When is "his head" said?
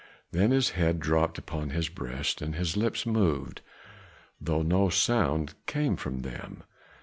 0.49-0.99